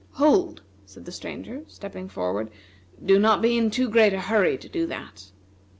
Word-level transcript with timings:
"Hold!" 0.13 0.63
said 0.83 1.05
the 1.05 1.11
Stranger, 1.11 1.61
stepping 1.67 2.09
forward; 2.09 2.49
"do 3.05 3.19
not 3.19 3.39
be 3.39 3.55
in 3.55 3.69
too 3.69 3.87
great 3.87 4.13
a 4.13 4.19
hurry 4.21 4.57
to 4.57 4.67
do 4.67 4.87
that." 4.87 5.31